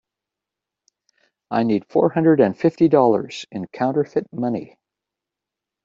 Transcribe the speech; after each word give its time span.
I 1.51 1.61
need 1.61 1.85
four 1.87 2.09
hundred 2.09 2.39
and 2.39 2.57
fifty 2.57 2.87
dollars 2.87 3.45
in 3.51 3.67
counterfeit 3.67 4.33
money. 4.33 4.79